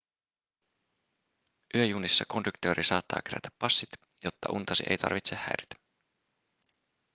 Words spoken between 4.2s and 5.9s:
jotta untasi ei tarvitse häiritä